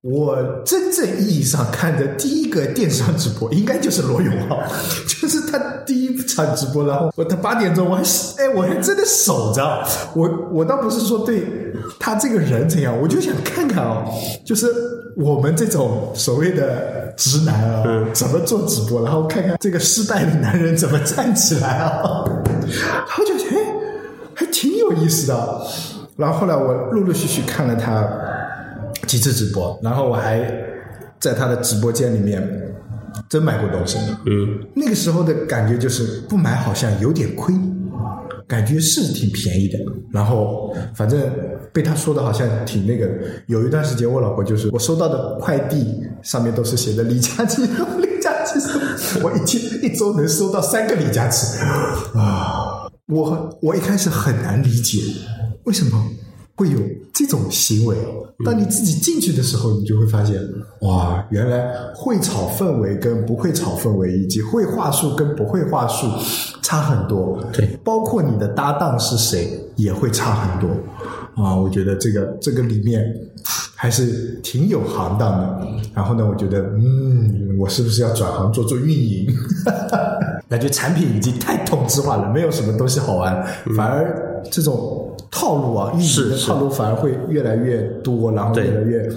[0.02, 4.60] 我真正意义上看的第一个电商直播，应该就是罗永浩，
[5.06, 8.02] 就是他第一场直播，然后我他八点钟，我还
[8.36, 9.62] 哎，我还真的守着。
[10.16, 11.44] 我我倒不是说对
[12.00, 14.04] 他这个人怎样，我就想看看哦，
[14.44, 14.66] 就是
[15.16, 22.24] 我们这种所谓的直男啊，怎么做直播，然后看看这个失败的男人怎么站起来啊。
[22.26, 23.56] 然后就觉得
[24.34, 25.60] 还挺有意思的。
[26.16, 28.04] 然后后来我陆陆续续看了他。
[29.12, 30.40] 几次直播，然后我还
[31.20, 32.42] 在他的直播间里面
[33.28, 33.98] 真买过东西。
[34.24, 37.54] 嗯，那个时候的感觉就是不买好像有点亏，
[38.48, 39.78] 感觉是挺便宜的。
[40.10, 41.30] 然后反正
[41.74, 43.06] 被他说的好像挺那个。
[43.48, 47.60] 有一段时间，我老婆就是我收到的快递上面都是写的李佳琦，
[47.98, 48.58] 李佳琦，
[49.22, 51.58] 我一天一周能收到三个李佳琦
[52.14, 52.88] 啊！
[53.08, 55.02] 我我一开始很难理解
[55.64, 56.02] 为什么。
[56.54, 56.78] 会有
[57.14, 57.96] 这种行为，
[58.44, 60.40] 当你自己进去的时候，你就会发现，
[60.80, 66.06] 哇，原来会炒氛围跟不会炒氛围，以及会话术跟不会话术
[66.62, 67.38] 差很多。
[67.52, 70.68] 对，包括你的搭档是谁也会差很多。
[71.34, 73.04] 啊，我觉得这个这个里面
[73.74, 75.66] 还是挺有行当的。
[75.94, 79.26] 然后呢，我觉得，嗯，我是不是要转行做做运营？
[80.48, 83.42] 感觉产品已经太同质化了，没有什么东西好玩，
[83.74, 89.10] 反而这种套路啊，运营的套路反而会越来越多，然后越来越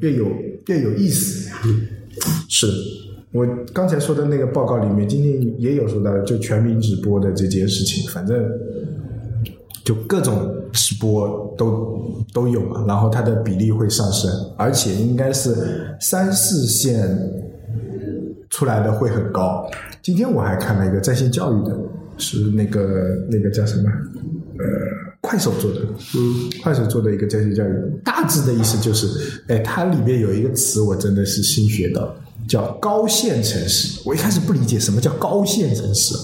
[0.00, 0.26] 越有
[0.66, 1.50] 越有意思。
[2.48, 2.66] 是，
[3.32, 8.44] 我刚才说的那个报告里面，今天也有说到，就全民直播的这件事情，反正
[9.84, 17.08] 就各种直播都都有嘛，然后它的比例会上升，而且应该是三四线
[18.50, 19.64] 出来的会很高。
[20.02, 21.78] 今天我还看了一个在线教育的，
[22.18, 23.88] 是那个那个叫什么？
[24.56, 24.64] 呃，
[25.34, 25.80] 快手做的，
[26.14, 27.68] 嗯，快手做的一个在线教育，
[28.04, 32.14] 大致的意思就是，哎，它里面有一个词，我真的是新学到，
[32.46, 34.00] 叫高线城市。
[34.04, 36.14] 我一开始不理解什么叫高线城市，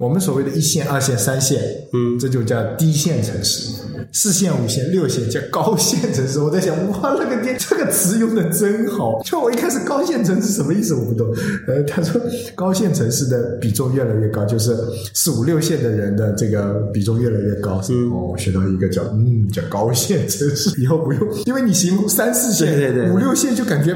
[0.00, 1.60] 我们所谓的一线、二线、三线，
[1.92, 3.70] 嗯，这就叫低线城市。
[4.12, 6.40] 四线、五线、六线叫高线城市。
[6.40, 9.20] 我在想，哇，那个天，这个词用的真好。
[9.22, 11.28] 就我一开始高线城市什么意思我不懂。
[11.68, 12.18] 呃，他说
[12.54, 14.74] 高线城市的比重越来越高，就是
[15.12, 17.78] 四五六线的人的这个比重越来越高。
[17.90, 23.94] 嗯，哦，我学到一个叫嗯叫高线城市， 以后不用，因为你形容三四线、对对对五六线就感觉，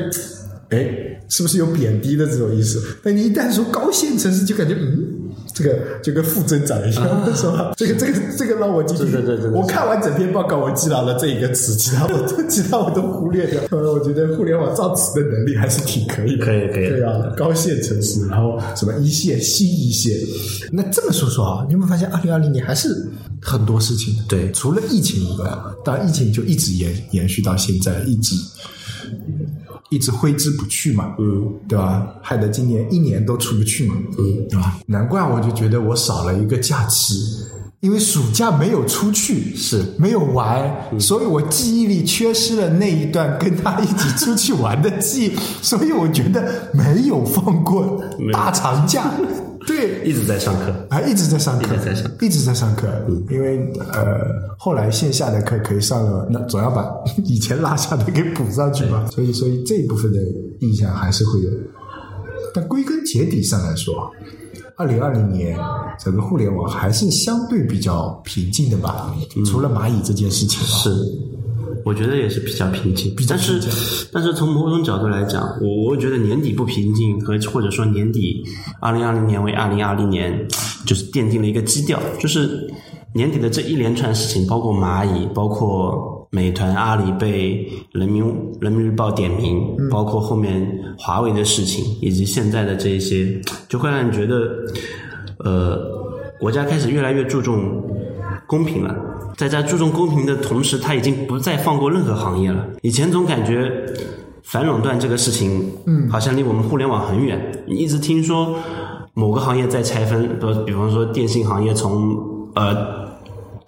[0.68, 2.78] 哎，是不是有贬低的这种意思？
[3.02, 5.13] 但你一旦说高线城市，就感觉嗯。
[5.54, 7.72] 这个就跟负增长一样，是吧？
[7.76, 13.62] 这个这个这个让我记住，对对对对对我看完整篇报告，我记牢了这一个词，其他我都其他我都忽略掉。
[13.70, 20.12] 呃，我觉得互联网造词的能力还是挺可以的，可以可以对啊，高线城市，然后什么一线、新一线。
[20.72, 23.08] 那这么说说啊，你有没有发现，二零二零年还是
[23.40, 24.16] 很多事情？
[24.28, 25.48] 对除了疫情以外，
[25.84, 28.34] 当然疫情就一直延延续到现在，一直
[29.90, 32.06] 一直挥之不去嘛，嗯，对吧？
[32.22, 34.78] 害得今年一年都出不去嘛，嗯，对吧？
[34.86, 37.14] 难怪我就觉得我少了一个假期，
[37.80, 49.12] 因为暑假没有出去，是没有玩，所以我记忆里缺失了那一段跟他一起出去玩的记忆，所以我觉得没有放过大长假，
[49.66, 50.74] 对，一直在上课。
[50.90, 52.88] 啊，一直在上课，一直在上一直在上课。
[53.31, 54.20] 因为呃，
[54.59, 56.87] 后来线下的课可以上了，那总要把
[57.24, 59.07] 以前落下的给补上去嘛。
[59.07, 60.18] 所以，所以这一部分的
[60.61, 61.50] 印象还是会有。
[62.53, 64.11] 但归根结底上来说，
[64.77, 65.59] 二零二零年
[65.98, 69.12] 整个互联网还是相对比较平静的吧。
[69.46, 70.90] 除了蚂蚁这件事情啊，是，
[71.84, 73.14] 我觉得也是比较平静。
[73.28, 73.60] 但是，
[74.12, 78.42] 但是从某种角度来讲，我我觉得年底不平静和或者说年底
[78.80, 80.46] 二零二零年为二零二零年，
[80.86, 82.68] 就是奠定了一个基调，就是
[83.12, 88.24] 年底的这一连串事情，包括蚂蚁，包括美团、阿里被人民
[88.60, 90.66] 人民日报点名，包括后面
[90.98, 94.50] 华为的事情，以及现在的这一些，就会让你觉得，
[95.44, 95.78] 呃，
[96.40, 97.82] 国家开始越来越注重
[98.46, 99.13] 公平了。
[99.36, 102.64] 在在注重公平的同时，他已经不再放过任何行业了。
[102.82, 103.70] 以前总感觉
[104.42, 107.64] 反垄断这个事情，嗯，好像离我们互联网很远。
[107.66, 108.54] 你一直听说
[109.12, 112.16] 某个行业在拆分，比比方说电信行业从
[112.54, 113.04] 呃。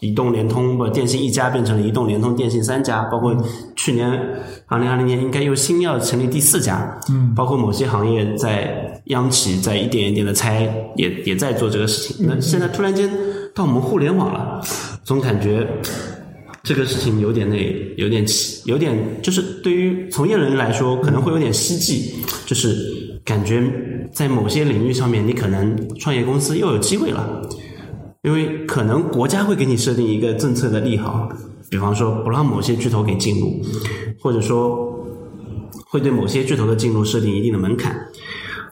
[0.01, 3.35] 移动、联通不，电信一家变成了移动、联通、电信三家，包括
[3.75, 4.07] 去年
[4.67, 12.27] 二零二零年应该又新要成立第四家，嗯，包括某些行业在央企在一点一点的拆，也也在做这个事情。
[12.29, 13.11] 那现在突然间
[13.57, 14.61] 到我们互联网了，
[15.03, 15.67] 总感觉
[16.63, 17.57] 这个事情有点那
[17.97, 23.63] 有点奇，有点就是对于从业人来说可能会有点希冀，就是感觉
[24.13, 27.49] 在某些领域上面，你可能创业公司又有机会了。
[28.23, 31.27] 因为可能国家会给你设定一个政策的利好，
[31.71, 33.63] 比方说不让某些巨头给进入，
[34.21, 35.03] 或者说
[35.89, 37.97] 会对某些巨头的进入设定一定的门槛。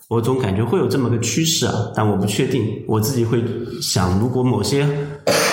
[0.08, 2.62] 我总感觉会有这么个趋势啊，但我不确定。
[2.86, 3.42] 我自己会
[3.80, 4.86] 想，如果某些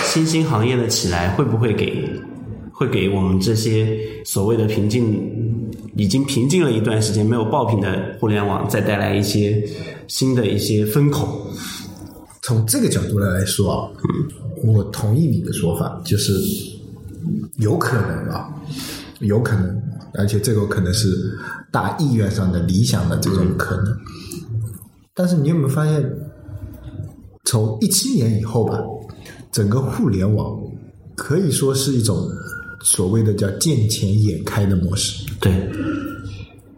[0.04, 2.08] 新兴行业的起来，会不会给
[2.74, 9.64] 会给我们这些所谓的平静已经平静了一段时间没有爆品的互联网，再带来一些
[10.08, 11.48] 新的一些风口？
[12.42, 13.90] 从这个角度来说啊，
[14.64, 16.34] 我同意你的说法，就是
[17.58, 18.50] 有可能啊，
[19.22, 19.82] 有可能，
[20.16, 21.08] 而且这个可能是
[21.72, 23.98] 大意愿上的理想的这种可能。
[25.14, 26.04] 但是你有没有发现，
[27.46, 28.80] 从一七年以后吧，
[29.52, 30.58] 整个互联网
[31.16, 32.30] 可以说是一种
[32.84, 35.70] 所谓的叫见钱眼开的模式，对，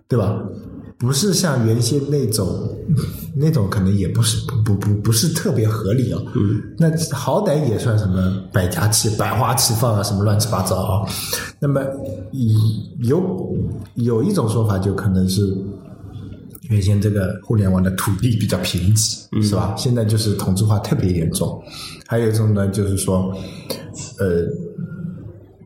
[0.08, 0.38] 对吧？
[1.00, 2.48] 不是像原先那种，
[3.36, 6.22] 那种可能也不是不不不是特别合理啊。
[6.34, 11.06] 嗯，那好歹也算什么百家齐百花齐放啊，什么乱七八糟啊。
[11.60, 11.82] 那么
[13.00, 13.54] 有
[13.96, 15.42] 有一种说法，就可能是
[16.74, 19.76] 原先这个互联网的土地比较贫瘠，是吧？
[19.78, 21.62] 现在就是同质化特别严重。
[22.08, 23.32] 还有一种呢，就是说，
[24.18, 24.44] 呃，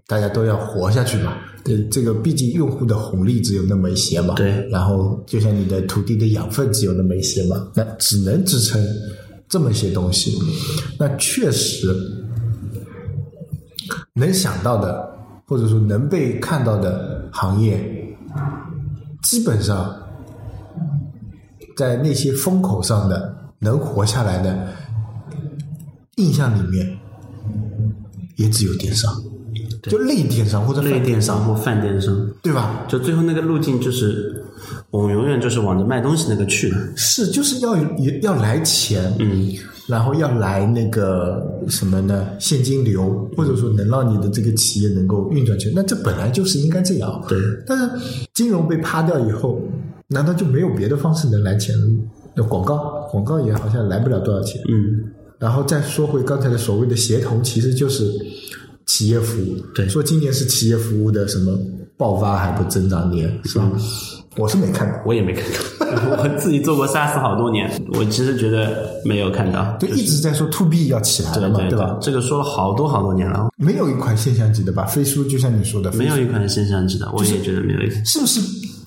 [0.05, 1.37] 大家都要活下去嘛。
[1.63, 8.81] 对，这个毕竟用户的红利只有那么一些嘛，对然后就像你的土地的养分只有那么一些嘛，那只能支撑
[9.49, 10.37] 这么些东西。
[10.99, 11.87] 那确实
[14.13, 15.09] 能想到的，
[15.45, 17.77] 或者说能被看到的行业，
[19.23, 19.93] 基本上
[21.77, 24.67] 在那些风口上的能活下来的
[26.15, 26.97] 印象里面，
[28.35, 29.13] 也只有电商，
[29.83, 32.83] 就类电商或者类电商或泛电商，对吧？
[32.87, 34.43] 就最后那个路径就是，
[34.89, 36.77] 我们永远就是往着卖东西那个去的。
[36.95, 37.77] 是，就是要
[38.23, 39.53] 要来钱，嗯，
[39.87, 42.27] 然后要来那个什么呢？
[42.39, 47.23] 现金流，或者说能让你的这个企业能够运转起来，那这本来就是应该这样。
[47.27, 47.89] 对，但是
[48.33, 49.61] 金融被趴掉以后，
[50.09, 51.99] 难道就没有别的方式能来钱了吗？
[52.35, 54.61] 那广告，广告也好像来不了多少钱。
[54.69, 55.03] 嗯，
[55.39, 58.11] 然后再说回刚才的所谓的协同，其实就是
[58.85, 59.55] 企业服务。
[59.73, 61.57] 对说今年是企业服务的什么
[61.95, 63.71] 爆发还不增长年，是吧？
[64.37, 65.01] 我是没看到。
[65.05, 65.76] 我也没看到，
[66.17, 69.75] 我自己做过 SaaS 好多年，我其实觉得没有看到。
[69.79, 71.97] 就一直在说 to B 要起来了嘛，对对吧？
[72.01, 74.85] 这个说了好多好多年了，没有一款现象级的吧？
[74.85, 78.05] 飞书就像你说的，没有一款现象级的，我也觉得没有一款。
[78.05, 78.39] 是不是？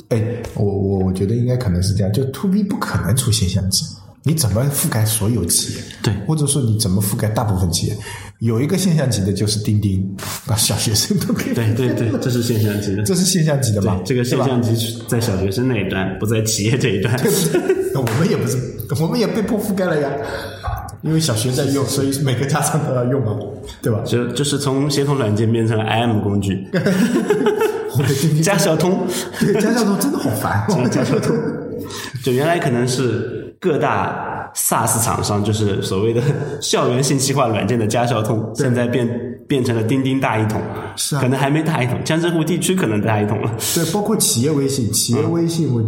[0.08, 3.84] 哎，我我我觉得应该可能是这样，就 to B 不可能出现象级，
[4.24, 5.80] 你怎么覆盖所有企业？
[6.02, 7.96] 对或者说你怎么覆盖大部分企业？
[8.40, 11.54] 有一个现象级的就是钉钉，啊小学生都可以。
[11.54, 13.02] 对对对，这是现象级的。
[13.02, 14.00] 这是现象级的吧？
[14.04, 17.14] 这个现象级在小学生那一端，不在企业这一端。
[17.92, 18.56] 那我们也不是，
[19.00, 20.10] 我们也被迫覆盖了呀。
[21.02, 23.36] 因为小学在用，所以每个家长都要用嘛，
[23.82, 24.00] 对吧？
[24.04, 29.06] 就就是从协同软件变成了 IM 工具， 我的钉钉加小通，
[29.38, 31.34] 对家小通真的好烦，家教头。
[32.22, 36.22] 就原来可能是各大 SaaS 厂商，就是所谓的
[36.60, 39.08] 校园信息化软件的家校通，现在变
[39.46, 40.60] 变成了钉钉大一统，
[40.96, 43.50] 是啊可能还没大一统，江浙沪地区可能大一统了。
[43.74, 45.82] 对，包括企业微信，企业微信，我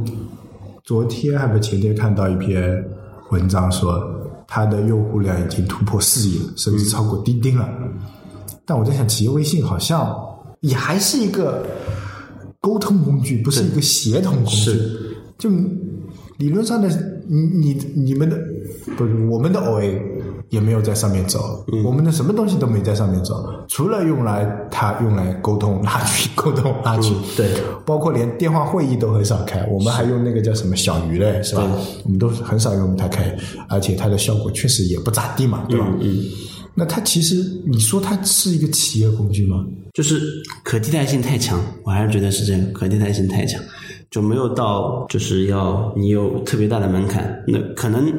[0.85, 2.85] 昨天还不前天看到一篇
[3.31, 4.03] 文章说，
[4.47, 7.69] 它的用户量已经突破四亿了，甚至超过钉钉了。
[8.65, 10.17] 但我在想，企业微信好像
[10.61, 11.67] 也还是一个
[12.61, 14.99] 沟通工具，不是一个协同工具是。
[15.39, 15.51] 就
[16.39, 16.89] 理论上的，
[17.27, 18.37] 你你你们的
[18.97, 19.99] 不是我们的 OA
[20.51, 23.35] 也没有在上面走，我们的什么东西都没在上面走，
[23.69, 27.49] 除了用来它用来沟通拉群、 沟通拉群，对，
[27.87, 31.63] 包括连电话会议都很少开，我们还用那个叫什么小鱼嘞，是吧？
[32.05, 33.35] 我们都很少用它开，
[33.69, 35.87] 而且它的效果确实也不咋地嘛，对吧？
[36.01, 36.25] 嗯，
[36.75, 39.65] 那它其实你说它是一个企业工具吗？
[39.95, 40.21] 就是
[40.65, 43.61] 可替代性太强，我还是觉得是这样，可替代性太强，
[44.13, 47.43] 就没有到就是要你有特别大的门槛。
[47.49, 48.13] 那可能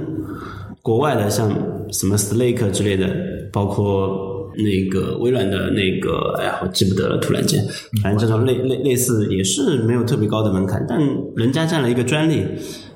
[0.81, 1.49] 国外的像
[1.91, 3.07] 什么 Slack 之类的，
[3.51, 7.63] 包括那个微软的那个，哎呀，我记不得了，突然间，
[8.01, 10.99] 反正这种类类类似也是没有特别高的门槛，但
[11.35, 12.43] 人家占了一个专利。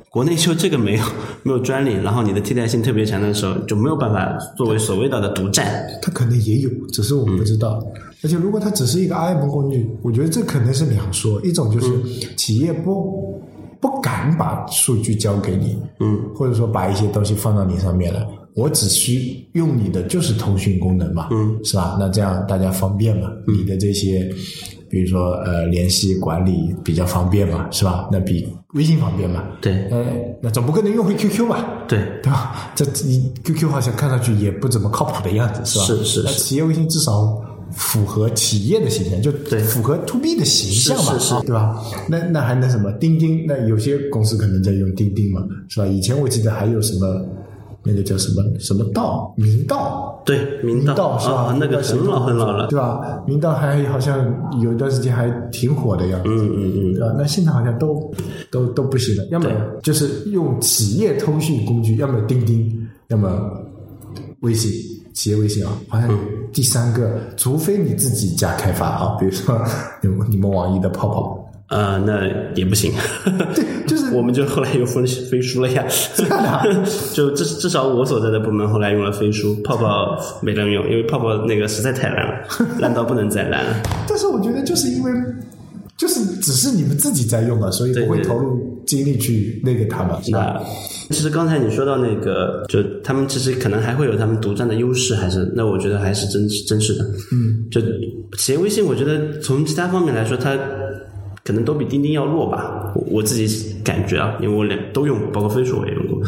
[0.10, 1.04] 国内就这个没有
[1.44, 5.86] 没有专利，然后你的替代性特别强的时候，就没有办法作为所谓的独占。
[6.02, 7.80] 它可能也有，只是我们不知道。
[8.24, 11.90] 而且如果它只是一个 IM 工具，我觉得这可能是两说，一种就是
[12.36, 13.42] 企业不
[13.80, 21.96] 不敢把数据交给你，嗯，或者说把一些东西放到你上面来，我只需用你的就是通讯功能嘛，嗯，是吧？
[22.00, 24.30] 那这样大家方便嘛，你的这些。
[24.90, 28.08] 比如说，呃，联系管理比较方便嘛，是吧？
[28.10, 29.44] 那比微信方便嘛？
[29.60, 30.06] 对呃，
[30.42, 31.84] 那总不可能用回 QQ 吧？
[31.90, 32.72] 对，对吧？
[32.74, 35.86] 这你 QQ 好像看上去也不怎么靠谱的样子，是吧？
[35.86, 37.38] 是是企业微信至少
[37.72, 41.84] 符合企业的形象，就对符合 to B 的形象嘛，是是是啊对吧？
[42.10, 42.92] 那那还能什么？
[42.94, 45.88] 钉钉，那有些公司可能在用钉钉嘛，是吧？
[45.88, 47.26] 以前我记得还有什么
[47.84, 51.36] 那个叫什么什么道明道，对，明明道是吧？
[51.44, 52.68] 啊，那个很老很老了。
[52.68, 53.22] 对吧？
[53.26, 57.16] 明道还好像有一段时间还挺火的样子，嗯嗯嗯，对吧？
[57.18, 58.12] 那现在好像都
[58.52, 59.50] 都都不行了，要么
[59.84, 63.30] 就是用企业通讯工具，要么钉钉，要么
[64.42, 64.72] 微信，
[65.18, 66.16] 企业微信啊，好像有
[66.54, 69.60] 第三个，除非你自己加开发啊，比如说
[70.00, 72.94] 你们你们网易的泡泡，呃，那也不行。
[73.56, 75.84] 对，就是 我们就后来又分飞书了呀。
[77.14, 82.48] 就至至少我所在的部门后来用了飞书，泡泡没人用，因为泡泡那个实在太烂了，
[82.80, 83.76] 烂到不能再烂了。
[84.08, 85.12] 但是我觉得就是因为。
[85.98, 90.22] 就是只是你们自己在用啊，所以不会投入精力去那个它吧？
[90.30, 90.64] 那
[91.10, 97.04] 其实刚才你说到那个，就他们其实可能还会有他们独占的优势，还是那我觉得还是真真实的。
[97.32, 97.82] 嗯，就
[98.38, 100.56] 企业微信，我觉得从其他方面来说，它
[101.44, 102.92] 可能都比钉钉要弱吧。
[102.94, 106.22] 我我自己感觉啊，因为我两都用过，包括飞书我也用过。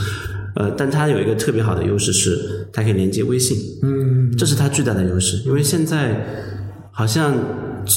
[0.55, 3.55] 呃，但它有一个特别好的优势是，它可以连接微信。
[3.83, 6.25] 嗯，这是它巨大的优势，因为现在
[6.91, 7.35] 好像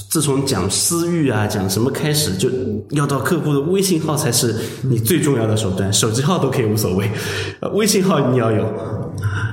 [0.09, 2.48] 自从讲私域啊，讲什么开始，就
[2.90, 7.10] 要到客户的微信号才是你最重要的手段，手机号都可以无所谓，
[7.60, 8.66] 呃微信号你要有。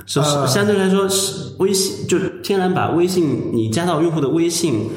[0.05, 4.89] 是吧，相对来说是微信，就天然把微信你加到用户的微信，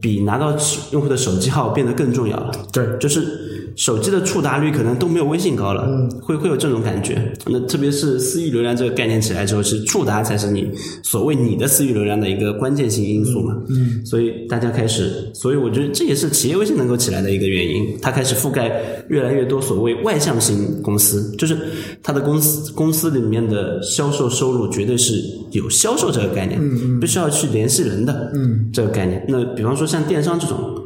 [0.00, 0.54] 比拿到
[0.92, 2.52] 用户的手机号变得更重要了。
[2.72, 5.88] 对就是手机的触达率可能都没有微信高了，
[6.20, 7.32] 会会有这种感觉。
[7.46, 10.70] 那特别是私域流量这个概念起来之后，是触达才是你
[11.02, 13.56] 所谓你的私域流量的一个关键性因素嘛。
[13.68, 21.56] 嗯，所以大家开始，所以我觉得这也是企业微信能够起来的一个原因，它开始覆盖越来越多所谓外向型公司，就是
[22.02, 29.24] 它的公司公司里面的销售收入绝对是有销售这个概念，嗯必须要去联系人的，嗯，这个概念。
[29.28, 30.81] 那比方说像电商这种。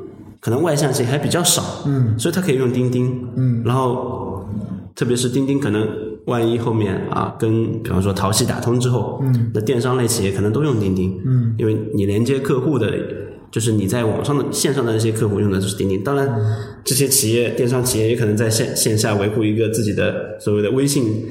[0.46, 4.46] 可能外向性还比较少，嗯，所以他可以用钉钉，嗯，然后
[4.94, 5.88] 特别是钉钉，可能
[6.26, 12.92] 万一后面啊，跟比方说淘系打通之后，嗯，那电商类企业可能都用钉钉，嗯，因为你连接客户的，
[13.50, 16.32] 就是你在网上的线上的那些客户用的就是钉钉，当然
[16.84, 21.24] 这些企业电商企业也可能在线线下维护一个自己的所谓的微信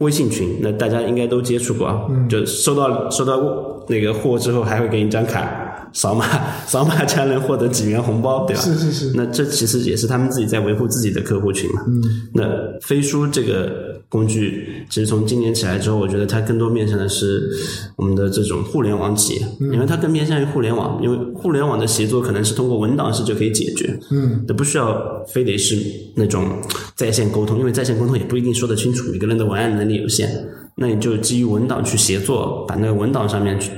[0.00, 2.28] 微信群，那大家应该都接触过啊，嗯。
[2.28, 3.40] 就收到收到
[3.88, 5.66] 那个货之后，还会给你一张卡。
[5.92, 6.24] 扫码，
[6.66, 8.62] 扫码才能获得几元红包，对吧？
[8.62, 9.12] 是是是。
[9.14, 11.82] 那这其实也是他们自己在维护自己的客户群嘛。
[11.86, 12.02] 嗯。
[12.32, 12.44] 那
[12.80, 17.50] 飞书这个工具，其实从今年起来之后，我觉得它更多面向的是
[17.96, 23.98] 我们的这种互联网企业，因为它更偏向于互联网，因为互联网的协作可能是通过文档式就可以解决。
[24.10, 24.44] 嗯。
[24.46, 25.76] 那不需要非得是
[26.14, 26.46] 那种
[26.94, 30.28] 在线沟通，因为在线沟通也不一定说得清楚，每个人的文案能力有限，
[30.76, 33.70] 那你就基于文档去协作，把那个文档上面去。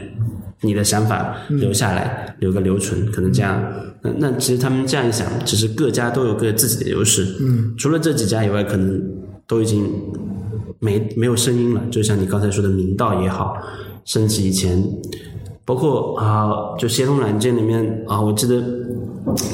[0.62, 3.62] 你的想法留下来，留个留存，可能这样。
[4.00, 7.36] 那那其实他们这样一想，其实各家都有各自己的优势。
[7.40, 9.00] 嗯，除了这几家以外，可能
[9.46, 9.84] 都已经
[10.78, 11.82] 没没有声音了。
[11.90, 13.56] 就像你刚才说的明道也好，
[14.04, 14.82] 甚至以前，
[15.64, 18.62] 包括啊，就协同软件里面啊，我记得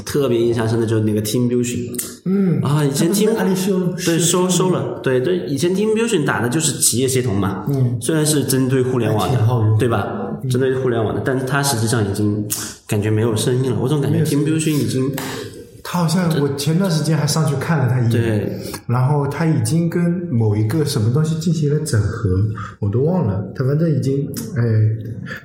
[0.05, 2.01] 特别印象深的就是那个 TeamView。
[2.25, 3.35] 嗯啊，以前 Team
[4.05, 7.65] 对收收了，对对，以前 TeamView 打的就是企业协同嘛。
[7.69, 9.39] 嗯，虽然是针对互联网的，
[9.79, 10.07] 对吧？
[10.49, 12.47] 针对互联网的，但是它实际上已经
[12.87, 13.77] 感觉没有声音了。
[13.81, 15.13] 我总感觉 t e a m b u i l d i n g 已经，
[15.91, 22.29] 他好像我前段时间还上去看了他一眼，然后他已经跟某一个什么东西进行了整合，
[22.79, 23.51] 我都忘了。
[23.55, 24.63] 他反正已经哎，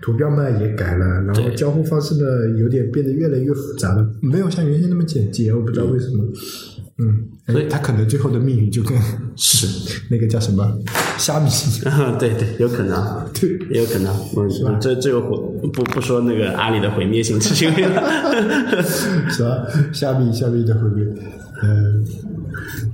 [0.02, 5.54] 图标嘛也改了，然后交互方式呢有点变得越来越复杂了，没有像原先那么简洁。
[5.54, 6.22] 我不知道为什么。
[6.26, 6.34] 嗯，
[7.48, 8.96] 所以他可能最后的命运就跟
[9.36, 9.68] 是
[10.10, 10.78] 那个叫什么
[11.18, 11.50] 虾米，
[12.20, 14.16] 对对，有可能，对，也有可能，
[14.68, 15.36] 嗯，这这个毁
[15.74, 18.84] 不不说那个阿里的毁灭性执行了，
[19.30, 19.66] 是吧？
[19.92, 21.04] 虾米虾米的毁灭，
[21.64, 22.06] 嗯，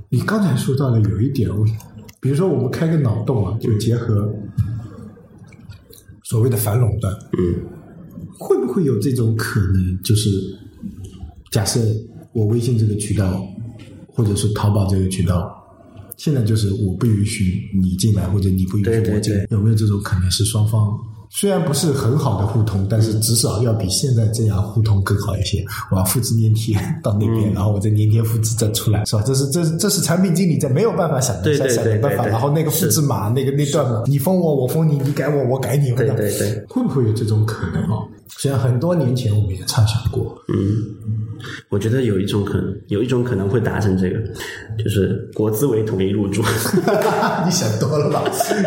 [0.08, 1.62] 你刚才说到了有一点，我
[2.20, 4.34] 比如说我们开个脑洞啊，就结合
[6.24, 7.54] 所谓的反垄断，嗯，
[8.38, 10.02] 会不会有这种可能？
[10.02, 10.30] 就是
[11.52, 11.78] 假设
[12.32, 13.46] 我微信这个渠道。
[14.20, 15.50] 或者是淘宝这个渠道，
[16.18, 20.94] 现在就是我不允许你进来，或者你不允许我进来，有没有这种可能是双方
[21.30, 25.64] 虽然不是很好的互通，但是至少要比现在这样互通更好一些。
[25.90, 29.22] 我要复制粘贴到那边，然后我再粘贴复制再出来，是吧？
[29.24, 32.26] 这是这这是产品经理在没有办法想的想想的办法。
[32.26, 37.80] 然后那个复制码那个那段嘛，你封我，我封你，你改我，我改你，对对对，会不会有这种可能
[38.30, 38.38] 啊？
[38.38, 40.96] 虽然很多年前我们也畅想过，嗯。
[41.70, 44.18] 我觉得有一种可能，有一种可能会达成这个，
[44.76, 46.42] 就是国资委统一入驻。
[47.46, 48.22] 你想多了吧？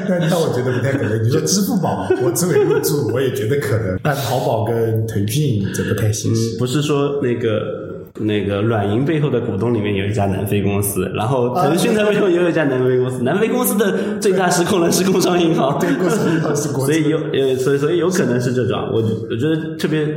[0.09, 1.24] 但但我觉得不太可能。
[1.24, 3.99] 你说支付宝国资委入驻，我也觉得可能。
[4.01, 6.57] 但淘宝跟腾讯这不太现实。
[6.57, 7.93] 不是说那个。
[8.26, 13.24] 那个软银背后的股东里面有一家南非公司，然后腾讯的背后也有一家南非公司。
[13.24, 16.86] 南非公司的最大实控人是工商银行，对，工商银行是国。
[16.88, 18.80] 所以有呃，所以所以有可能是这种。
[18.91, 20.07] 我我觉得特别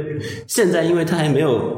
[0.47, 1.77] 现在，因为它还没有，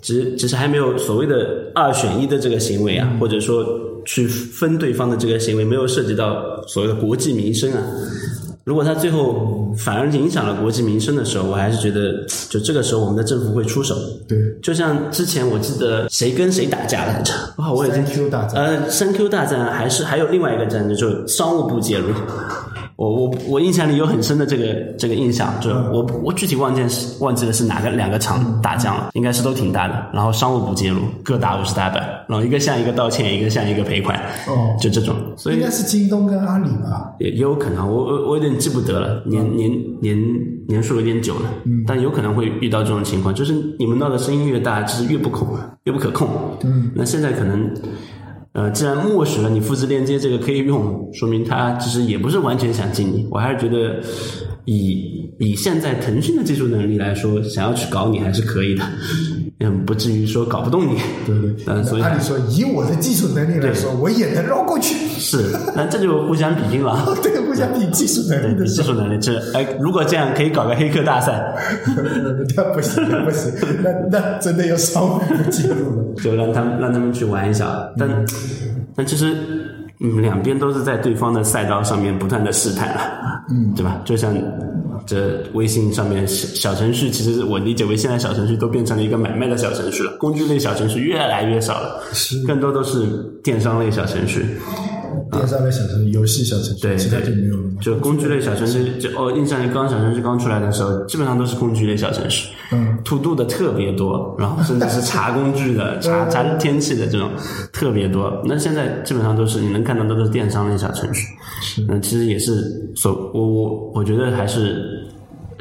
[0.00, 3.64] 只只是还没有所谓的二选一的这个行为啊，或者说
[4.04, 7.78] 去分对方的这个行为，没有涉及到所谓的国计民生啊。
[8.70, 13.96] 如果他最后反而影响了国计民生的时候，我还是觉得， 就这个时候我们的政府会出手。
[14.28, 17.32] 对，就像之前我记得谁跟谁打架来着？
[17.56, 18.64] 哇，我已经 Q 大战。
[18.64, 22.10] 呃，三 Q 大战还是还有另外一个战争，就是商务部介入。
[23.00, 30.10] 我我我印象里有很深的这个这个印象，就我我具体忘记是忘记了是哪个两个厂打架了，应该是都挺大的。
[30.12, 35.16] 然后商务部介入，各打五十大板，然后一个向一个道歉，一个向一个赔款，哦，就这种。
[35.34, 37.10] 所以应该是京东跟阿里吧？
[37.20, 39.72] 也也有可能，我我我有点记不得了，年年
[40.02, 40.18] 年
[40.68, 45.48] 年数有点久了，嗯但有可能会遇到这种情况，就是你们闹的声音越大，就是越不控，
[45.84, 46.28] 越不可控。
[46.64, 47.74] 嗯，那现在可能。
[48.52, 53.26] 呃，既然默许了你复制链接这个可以用，说明他其实也不是完全想进你。
[53.30, 54.00] 我还是觉得，
[54.64, 58.84] 以以现在腾讯的技术能力来说，想要去搞你还是可以的。
[59.62, 60.98] 嗯，不至于说搞不动你。
[61.26, 64.94] 对对，嗯，所以按理说以我的技术能力来说，我也能绕过去。
[65.18, 67.06] 是，那这就互相比拼了。
[67.22, 71.54] 对，互相比技术能力的技术能力，这哎，如果这样可以搞个黑客大赛，
[72.56, 73.52] 那不行，不行，
[73.82, 76.14] 那那真的要伤不记录了。
[76.22, 78.08] 就让他们让他们去玩一下，但
[78.96, 79.36] 但其实。
[80.00, 84.00] 嗯，两边都是在对方的赛道上面不断的试探了，嗯，对吧？
[84.04, 84.34] 就像
[85.06, 93.06] 这微信上面小小程序，其实我理解为现在小程序都变成了一个买卖的小程序了，工具类小程序越来越少了，是更多都是
[93.42, 94.46] 电商类小程序。
[95.32, 97.70] 电商类小程序、游戏小程序，对，其他就没有了。
[97.80, 107.30] 就工具类小程序，就哦，印象里刚小程序刚出来的时候，基本上都是工具类小程序，嗯，to do 的特别多，然后甚至是查工具的、 查查天气的这种
[107.72, 108.42] 特别多。
[108.44, 111.26] 那现在基本上都是你能看到都是电商类小程序，
[111.62, 115.06] 是，那其实也是所我我我觉得还是。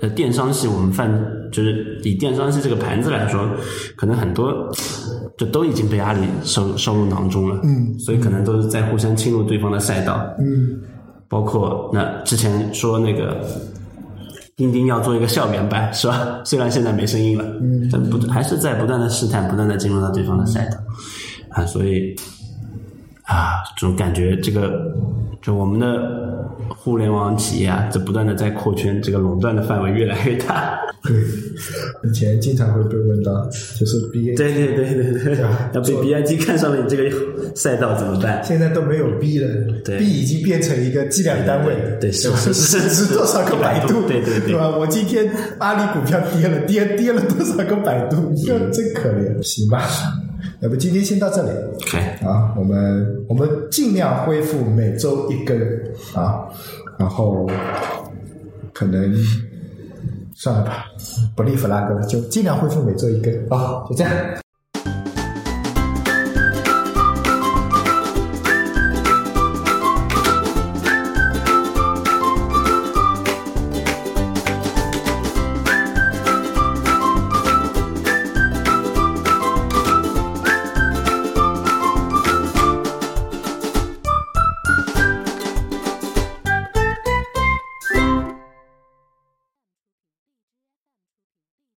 [0.02, 1.12] 呃，电商系我们泛
[1.52, 3.48] 就是以电商系这个盘子来说，
[3.96, 4.72] 可能很多
[5.38, 10.80] 就都已经被阿里收收入囊中了，嗯，所以可能都是在互相侵入对方的赛道，嗯，
[11.28, 13.46] 包括那之前说那个
[14.56, 16.42] 钉钉要做一个校园版是吧？
[16.44, 20.78] 虽然现在没声音了，嗯，但不还是在不断的试探，不断的进入到对方的赛道。
[21.52, 22.16] 啊，所以
[23.30, 24.92] 啊，这种感觉这个。
[25.42, 30.78] 就我们的互联网企业啊，在不断的在扩圈，这个垄断的范围越来越大。
[31.02, 31.16] 对，
[32.04, 33.46] 以前经常会被问到，
[33.80, 35.38] 就是 B A，对对对对对，
[35.72, 37.10] 要被 B I G 看上了你这个
[37.56, 38.44] 赛道怎么办？
[38.44, 39.48] 现在都没有 B 了
[39.86, 44.02] 对，B 已经变成一个计量单位，对，是市值多少个百度？
[44.06, 44.70] 对对对，对吧？
[44.78, 48.18] 我今天阿里股票跌了，跌跌了多少个百度？
[48.32, 49.82] 你说真可怜，行吧？
[50.62, 51.50] 要不今天先到这里。
[52.26, 55.60] 啊，我们我们尽量恢复每周一根
[56.14, 56.48] 啊，
[56.98, 57.50] 然后
[58.74, 59.16] 可能
[60.36, 60.86] 算了吧，
[61.36, 64.14] 不立 flag 了，就尽量恢复每周一根啊，就这样。